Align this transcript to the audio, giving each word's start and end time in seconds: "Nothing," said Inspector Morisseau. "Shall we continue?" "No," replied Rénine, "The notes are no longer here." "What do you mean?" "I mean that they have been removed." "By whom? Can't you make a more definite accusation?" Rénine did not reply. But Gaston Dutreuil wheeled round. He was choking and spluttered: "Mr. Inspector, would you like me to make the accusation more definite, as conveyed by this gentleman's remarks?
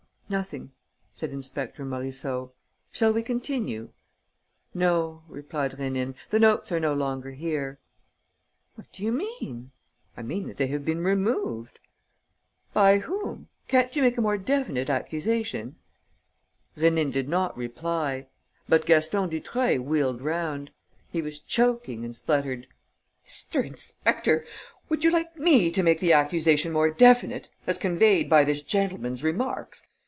"Nothing," 0.31 0.71
said 1.11 1.31
Inspector 1.31 1.83
Morisseau. 1.83 2.53
"Shall 2.89 3.11
we 3.11 3.21
continue?" 3.21 3.89
"No," 4.73 5.23
replied 5.27 5.73
Rénine, 5.73 6.15
"The 6.29 6.39
notes 6.39 6.71
are 6.71 6.79
no 6.79 6.93
longer 6.93 7.31
here." 7.31 7.79
"What 8.75 8.89
do 8.93 9.03
you 9.03 9.11
mean?" 9.11 9.71
"I 10.15 10.21
mean 10.21 10.47
that 10.47 10.55
they 10.55 10.67
have 10.67 10.85
been 10.85 11.03
removed." 11.03 11.79
"By 12.71 12.99
whom? 12.99 13.49
Can't 13.67 13.93
you 13.93 14.01
make 14.01 14.17
a 14.17 14.21
more 14.21 14.37
definite 14.37 14.89
accusation?" 14.89 15.75
Rénine 16.77 17.11
did 17.11 17.27
not 17.27 17.57
reply. 17.57 18.27
But 18.69 18.85
Gaston 18.85 19.27
Dutreuil 19.27 19.81
wheeled 19.81 20.21
round. 20.21 20.71
He 21.11 21.21
was 21.21 21.39
choking 21.41 22.05
and 22.05 22.15
spluttered: 22.15 22.67
"Mr. 23.27 23.65
Inspector, 23.65 24.45
would 24.87 25.03
you 25.03 25.11
like 25.11 25.35
me 25.35 25.69
to 25.71 25.83
make 25.83 25.99
the 25.99 26.13
accusation 26.13 26.71
more 26.71 26.89
definite, 26.89 27.49
as 27.67 27.77
conveyed 27.77 28.29
by 28.29 28.45
this 28.45 28.61
gentleman's 28.61 29.23
remarks? 29.25 29.85